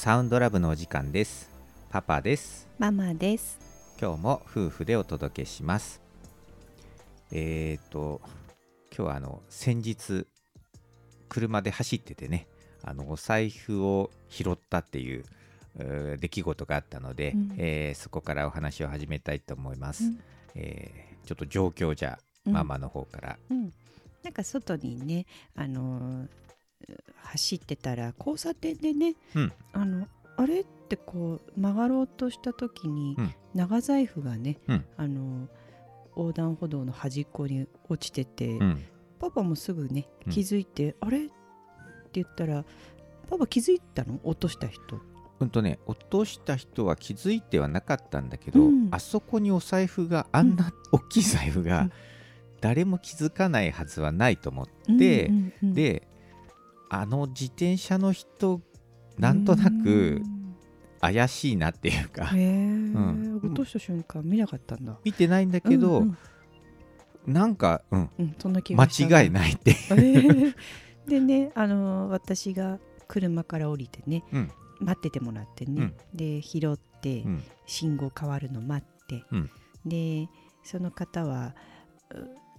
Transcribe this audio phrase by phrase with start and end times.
[0.00, 1.50] サウンドラブのお時間です。
[1.90, 2.66] パパです。
[2.78, 3.58] ママです。
[4.00, 6.00] 今日も夫婦でお届けします。
[7.30, 8.22] えーと
[8.96, 10.26] 今日はあの先日
[11.28, 12.46] 車で走っててね
[12.82, 15.24] あのお財布を拾ったっていう
[16.18, 17.54] 出来事があったので、うん。
[17.58, 20.20] えーそこからお話を始めたいと思います、うん。
[20.54, 22.52] えーちょっと状況じゃうん。
[22.54, 23.70] ママの方から、うん。
[24.22, 26.28] なんか外にね、あのー
[27.22, 29.52] 走ってたら交差点でね、うん。
[29.72, 33.34] あのあれってこう曲がろうとした時に、うん。
[33.54, 34.84] 長財布がね、うん。
[34.96, 35.48] あのー
[36.16, 38.84] 横断歩道の端っこに落ちてて、うん。
[39.20, 40.32] パパもすぐねうん。
[40.32, 41.32] 気づいて、あれって
[42.14, 42.64] 言ったら
[43.28, 44.18] パパ気づいたの？
[44.24, 45.00] 落とした人。
[45.38, 48.88] うんとね落とした人は気づいてはなかったんだけど、うん。
[48.90, 51.92] あそこにお財布があんな大きい財布がうん。
[52.60, 54.66] 誰も気づかないはずはないと思っ
[54.98, 55.30] て、
[55.62, 56.08] で
[56.90, 58.60] あの自転車の人
[59.18, 60.22] なんとなく
[61.00, 62.26] 怪しいなっていうか。
[62.26, 63.40] へえ、ん。
[63.42, 64.98] 落とした瞬間見なかったんだ。
[65.04, 66.16] 見てないんだけど、うん
[67.26, 67.32] うん。
[67.32, 70.54] なんか、うん、うん、そんな気が間違いないって、えー。
[71.08, 74.52] でね、あの私が車から降りてね、うん。
[74.80, 77.44] 待っててもらってね、で拾って、うん。
[77.66, 79.50] 信号変わるの待って、うん。
[79.86, 80.28] で
[80.64, 81.54] その方は、
[82.10, 82.49] う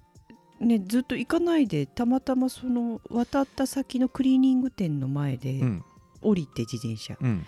[0.61, 5.83] ね、ずっと行かないでたまたまその渡った先のクリーニング店の前でうん。
[6.21, 7.45] 降りて自転車、うん。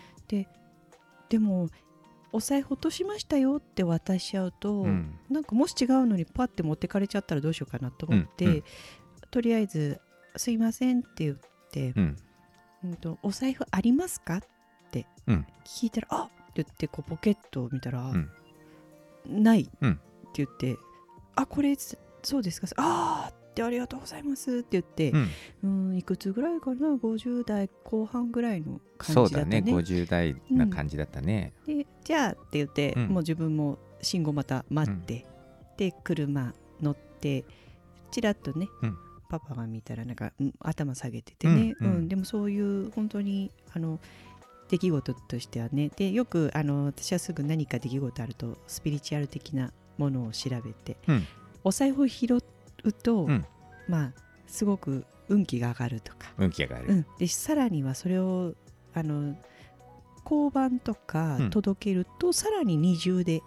[1.29, 1.69] でも
[2.31, 5.15] お財布落としましたよって渡しちゃうと、うん。
[5.29, 8.51] なんかもし違うのにパッて持ってかれちゃったらどうしようかなと思って、うん。
[8.51, 8.63] うん
[9.29, 9.99] とりあえず
[10.37, 11.37] 「すいません」って言っ
[11.71, 12.17] てうん
[12.85, 14.41] 「うんとお財布ありますか?」っ
[14.91, 15.45] てうん。
[15.65, 18.29] 聞いたら「あっ!」って言ってこうポケットを見たらうん
[19.25, 19.99] 「ない」ってうん。
[20.35, 20.77] 言って
[21.35, 21.75] 「あこれ
[22.23, 22.67] そうですか。
[22.77, 25.29] ああ!」ってありがとうございますって言ってう、ん。
[25.63, 29.61] うん、いくつぐらいかな？50代後半ぐらいのそうだね。
[29.61, 30.33] 感じだったね。
[30.33, 33.07] 50代な感じだったね、でじゃあって言って、うん。
[33.09, 35.25] もう自分も信号また待って、
[35.77, 37.45] で車乗って
[38.11, 38.97] ちらっとね、うん。
[39.29, 41.87] パパが見たらなんか、うん頭下げててね、うん。
[41.87, 43.99] うんでもそういう本当にあの
[44.69, 45.89] 出来事としてはね。
[45.95, 51.27] でよくあの私はすぐ何か出来事あるとスピリチュアル的なものを調べて、うん
[51.63, 52.37] お財布を拾
[52.83, 53.45] うと、うん。
[53.87, 54.13] まあ
[54.47, 58.53] すごく運気が上がるとか、運気がある、うん、でさらにはそれを
[58.93, 59.35] あの
[60.23, 61.49] 交番とかうん。
[61.49, 63.41] 届けると、さらに二重で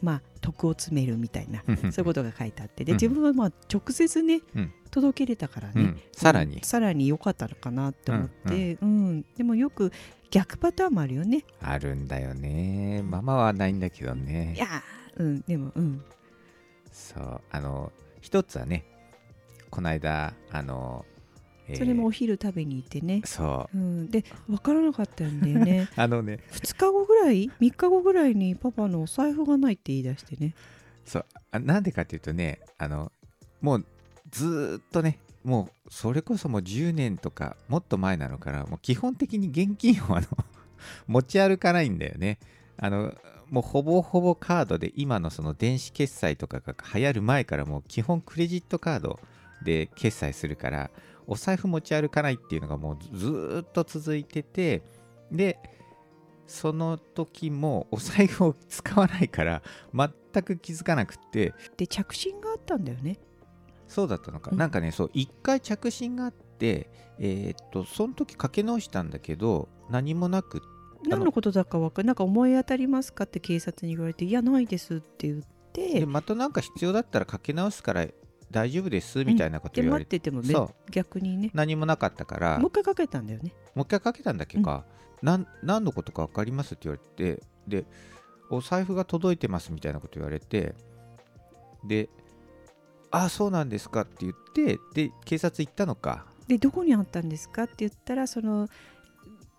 [0.00, 2.84] まあ徳を詰めるみたいなそういうことが書いてあって。
[2.84, 2.96] でうん。
[2.96, 4.72] 自分はまあ直接ね、うん。
[4.90, 6.00] 届けれたからね、うん。
[6.12, 6.56] さらに。
[6.56, 6.62] うん。
[6.62, 9.22] さらに良かったのかなって思って、うん。
[9.36, 9.92] でもよく
[10.30, 11.44] 逆パターンもあるよね。
[11.60, 13.02] あるんだよね。
[13.02, 14.54] ママはないんだけどね。
[14.56, 15.40] いやーうん。
[15.46, 16.02] でもうん
[16.92, 18.84] そうあの一つはね
[19.70, 21.04] この間あの、
[21.68, 23.78] えーそれもお昼食べに行ってね、そう。
[23.78, 25.88] うん、で分からなかったんだよね。
[25.96, 30.54] あのね2日後ぐらい？3日後ぐらいにパパのお財布がないって言い出してね。
[31.04, 31.24] そう。
[31.52, 33.12] あなんでかっていうとねあの
[33.60, 33.86] もう
[34.30, 40.26] ずーっとねもうそれこそもう10年とかもっと前なのからもう基本的に現金をあの
[41.06, 42.38] 持ち歩かないんだよね。
[42.76, 43.14] あの
[43.52, 49.20] もうほぼほぼカードで今のその電子決済とかが流行る前からもう基本クレジットカード
[49.62, 50.90] で決済するから
[51.26, 54.82] お財布持ち歩かないっていうのがもうずーっと続いてて
[55.30, 55.58] で
[56.46, 59.62] その時もお財布を使わないから
[59.94, 61.52] 全く気づかなくって。
[61.76, 63.18] で着信があったんだよね。
[63.86, 64.56] そうだったのか、うん。
[64.58, 70.62] なんかねそう一回着信があってえーっとその時かけ直したんだけど何もなく
[71.08, 75.42] 何のことだか分かんなんか思い当たりますかって警察に言われて「いやないです」って言っ
[75.72, 78.06] てでまたなんか必要だったらかけ直すから
[78.52, 80.90] 大丈夫ですみたいなこと言われ、っててもねそう。
[80.90, 81.50] 逆にね。
[81.54, 82.58] 何もなかったから。
[82.58, 83.52] もう一回かけたんだよね。
[83.74, 84.84] もう一回かけたんだっけか、
[85.22, 87.42] なん何のことか分かりますって言われて。
[87.66, 87.86] で
[88.50, 90.74] お財布が届いてますみたいなこと言われて。
[91.84, 92.10] で
[93.10, 96.26] あそうなんですかって言ってで警察行ったのか。
[96.46, 98.68] でどこにあったんですかって言ったらその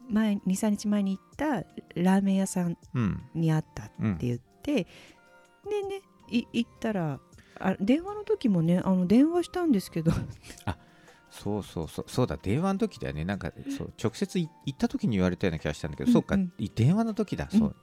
[0.09, 1.63] 前23日前に行った
[1.95, 3.21] ラーメン屋さんうん。
[3.33, 7.19] にあったってうん言って、でねい行ったら
[7.59, 10.11] あ電話の時もねあの電話したんですけど。
[11.29, 13.25] そうそうそうそうだ電話の時だよね。
[13.25, 16.53] なんかそう直接い行った時に言われたような気がしたんだけど、うんそうかうん。
[16.59, 17.75] い電話の時だそう、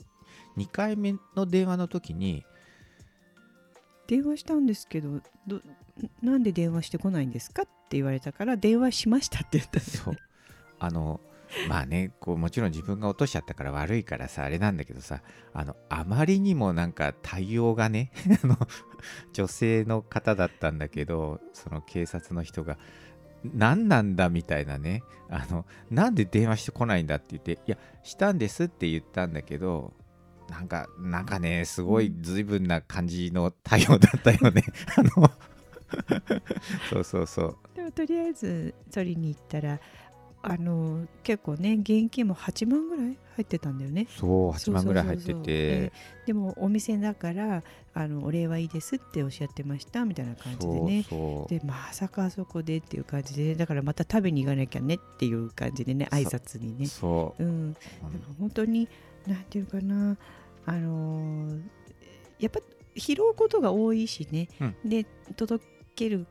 [0.56, 2.44] 2回目の電話の時に
[4.06, 5.60] 電話したんですけどど
[6.22, 10.16] なんで電話してこないんですかって言われたから電話しましたって言ったんですそう。
[10.78, 11.20] あの
[11.68, 18.12] まあねこうもちろん自分が落としちゃったから悪いからさあれなんだけどさあのあまりにもなんか対応がね
[18.42, 18.56] あの
[19.32, 22.78] 女性の方だったんだけどその警察の人が
[23.44, 29.94] 何なんだみたいなねあのなんで電話してこないんだって言っていやしたんですって言ったんだけど
[30.50, 34.64] なんかなんかねすごい随分な感じの対応だったよね。
[34.98, 35.30] あの
[36.90, 37.56] そうそうそう。
[37.74, 39.80] でもとりあえず取りに行ったら
[40.42, 44.06] あの結構ね現金も8万ぐらい入ってたんだよね。
[44.16, 45.42] そう8万ぐらい入ってて。
[45.42, 45.92] で
[46.26, 51.04] でもお店だからあのお礼はいいですっておっしゃってましたみたいな感じでね。
[51.48, 56.86] でまさかあそこでっていう感じでだからまた食べに行かなきゃねっていう感じでね挨拶にね。
[56.86, 57.42] そう。
[57.42, 58.88] うん、だから本当に
[59.26, 60.16] なんていうかな。
[60.66, 61.60] あのー
[62.40, 62.60] やっぱ
[62.96, 64.76] 拾うことが多いしね、うん。
[64.84, 65.04] で
[65.36, 65.64] 届
[65.94, 66.26] ける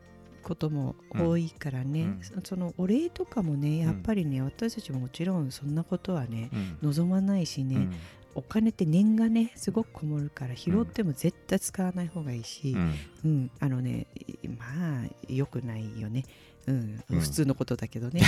[0.49, 2.19] ことも多いからね、うん。
[2.43, 6.49] そそのお礼とかもねやっぱりね、私たちももちろんそんなことはね
[6.81, 6.89] うん。
[6.89, 7.93] 望まないしね、うん。
[8.33, 12.95] お金って念がねすごくこもるから拾っても絶対使わない方がいいし、うん。
[13.25, 14.07] うん、あのね
[14.43, 14.65] いま
[15.05, 16.25] あ良くないよね、
[16.65, 17.03] うん。
[17.11, 17.19] うん。
[17.19, 18.21] 普通のことだけどね。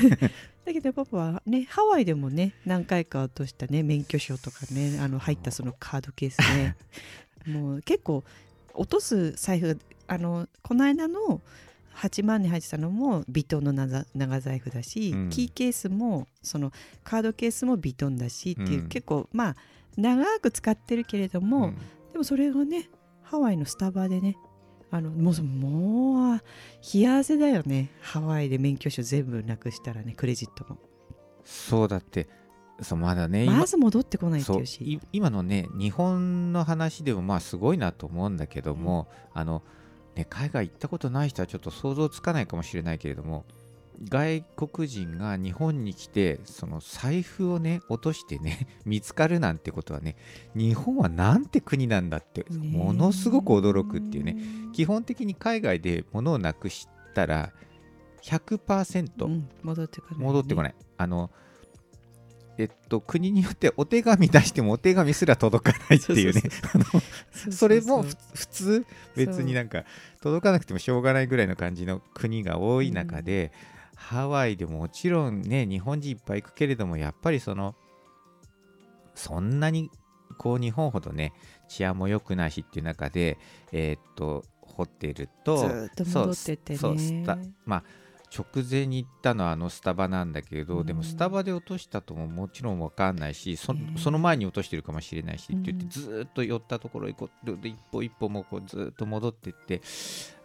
[0.64, 6.76] だけどパパはねハワイでもね何回か落としたね免許証とかねあの入ったそのカードケースね。
[7.46, 8.24] もう結構
[8.72, 11.40] 落とす財布あのこの間の
[11.94, 15.30] 8万に入ってたのもビトンの長長財布だし、うん。
[15.30, 16.72] キーケースもその
[17.04, 18.88] カードケースもビトンだしっていう、うん。
[18.88, 19.56] 結構まあ
[19.96, 21.78] 長く使ってるけれども、うん。
[22.12, 22.88] でもそれがね
[23.22, 24.36] ハワイのスタバでね
[24.90, 26.40] あのもうもう
[26.94, 27.90] 冷や汗だよね。
[28.00, 30.78] ハワイで免許証全部なくしたらねクレジットも。
[31.44, 32.28] そうだって。
[32.80, 33.58] そうまだね今。
[33.58, 39.64] まず戻ってこないってそいううしい今のね日本の話でもまあすごいなと思うんだけども、あの
[40.18, 43.44] ね、海外行ったことない人はちょっと想像つかないかもしれないけれども
[44.08, 50.16] 外国人が日本に来てその財布をね落としてね 見つかるなんてことはね
[50.56, 54.36] 日本はなんて国なんだってねものすごく驚くっていうね。
[54.72, 57.52] 基本的に海外で物をなくしたら
[58.22, 60.74] 100%、うん戻ってこない、戻ってこない。
[60.96, 61.30] あの、
[62.58, 66.42] えっと、国によってお手紙出してもお手紙すら届かないっていうね、
[67.50, 69.84] それもふ普通、別になんか
[70.20, 73.52] 届かなくてもしょうがないぐらいの感じの国が多い中で、
[73.94, 77.76] ハワイでももちろんね、日本人いっぱい行くけれども、やっぱりその、
[79.14, 79.90] そんなに
[80.36, 81.32] こう日本ほどね、
[81.68, 83.38] 治安も良くないしっていう中で、
[83.70, 85.86] えーっと、ホテルと、そう
[87.66, 87.84] まあ
[88.36, 90.86] 直前に行ったのはあのスタバなんだけど、うん。
[90.86, 95.90] でもスタバで落としたとももちろん分かんないしそ,、の前に落としてるかもしれないしって言って、うん。
[95.90, 99.80] ずーっと寄ったところへこうで一歩一歩もこうずーっと戻ってって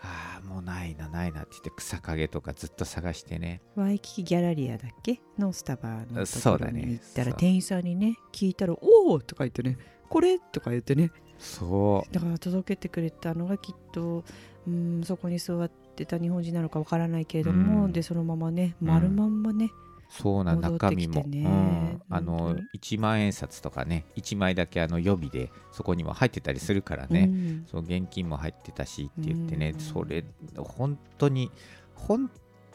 [0.01, 3.62] ああもうないなないなって言って草陰とかずっと探してね。
[3.75, 5.19] ワイキキギャラリアだっけ？
[5.38, 9.77] のスタバのとそうだねころに行ったら店員さんにね聞いたら「おお!」とか言ってね
[10.09, 11.12] 「これ?」とか言ってね。
[11.39, 14.24] そだから届けてくれたのがきっと
[14.65, 17.92] うんそこに座ってた日本人なのかわからないけれども、うん。
[17.94, 18.88] でそのままねうん。
[18.88, 19.69] 丸まんまね、う
[20.10, 21.44] そうな中身も、ね。
[21.45, 22.62] うん、あ本の当に。
[22.80, 27.66] 1万円札とかね1枚だけあの予備でそこにも入ってたりするからね、うん。
[27.69, 29.80] そう現金も入ってたしって言ってね、うん。
[29.80, 30.24] それ
[30.57, 31.51] 本当に
[31.96, 32.30] 本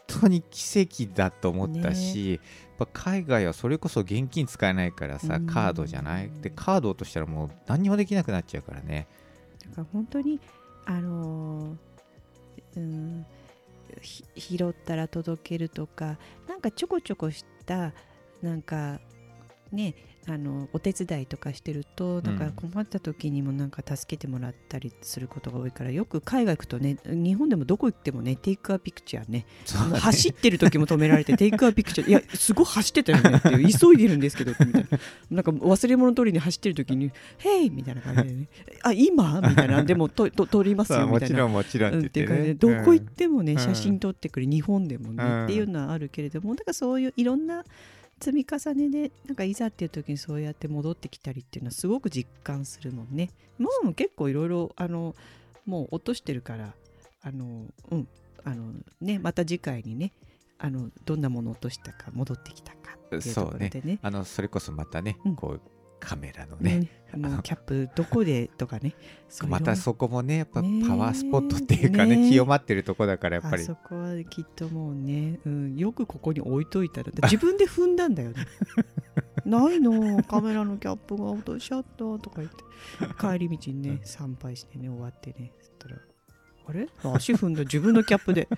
[0.06, 2.40] 当に奇跡だと思ったし、やっ
[2.78, 5.46] ぱ海外はそれこそ現金使えないからさ、うん。
[5.46, 6.30] カードじゃない？
[6.40, 9.06] でカード落としたらもう何にもできなくなっちゃうからね。
[9.68, 10.40] だから本当に
[10.86, 11.87] あのー
[12.76, 13.26] うん
[14.36, 17.92] 拾ったら届けるとかなんかちょこちょこした
[18.42, 19.00] なんか
[19.72, 19.94] ね
[20.26, 29.46] あのお手伝いとかしてるとなんか困った時にもなんか助けてもらったりすることが多いからよく海外行くとね日本でもどこ行ってもねテイクアピクチャーね
[29.90, 34.98] ね走ってる時も止められて テイクアピクチャーいやすごい走ってたよねっていう急いでるんですけどみたいな。
[35.30, 38.48] なんか忘れ物取りに走ってる時に「ヘイ!」みたいな感じでね
[38.82, 39.82] 「あ今?」みたいな。
[39.82, 41.20] でもとと取りますよみたいな。
[41.20, 43.58] もちろんもちろんうん、っっていう感じでどこ行っうんてもね、うん。
[43.58, 45.44] 写真撮ってくる日本でもね、うん。
[45.44, 47.64] っていうのはあるけれどもだからそういういろんな
[48.20, 53.30] 積み重ねでなんかいざっていう時にそうやって戻ってきたりっていうのはすごく実感するもんね。
[53.58, 55.14] もう結構いろいろあの
[55.66, 56.74] もう落としてるから
[57.22, 58.08] あのうん
[58.44, 60.12] あのねまた次回にね
[60.58, 63.98] あのどんなものを落としたか戻ってきたかっていうところでね。
[64.02, 65.60] あのそれこそまたね、うんこう
[66.00, 68.94] カメラのね、うキャップどこでとかね。
[69.48, 73.62] またそこもねやっぱねパワースポットっていうかねね清まってるとこだからやっぱり。
[73.62, 78.46] あそこはきっともうね、うん、よくここに置いといたら自分で踏んだんだよね。
[79.44, 82.64] ないのカメラのキャップが落としちゃったとか言って。
[83.18, 85.52] 帰り道にね参拝してね終わってね。
[85.58, 85.96] そしたら
[86.66, 86.88] あれ？
[87.02, 88.48] 足踏んだ自分のキャップで。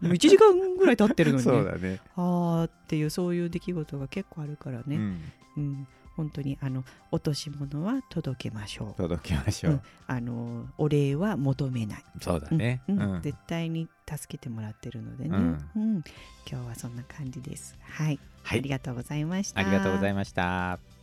[0.00, 1.52] もう1時間ぐらい経ってるのにね。
[1.52, 2.00] そうだね。
[2.16, 5.20] あーっていうそういう出来事が結構あるからね、うん。
[5.56, 5.88] うん、
[6.20, 8.94] 本当にあの落とし物は届けましょう。
[8.94, 9.80] 届けましょう、うん。
[10.06, 12.04] あのお礼は求めない。
[12.20, 12.82] そうだね。
[12.88, 13.14] うん。
[13.14, 13.22] うん。
[13.22, 16.04] 絶対に助けてもらってるのでね、ううんん。
[16.46, 17.78] 今日はそんな感じです。
[17.80, 18.58] はい、はい。
[18.58, 19.60] ありがとうございました。
[19.60, 20.99] ありがとうございました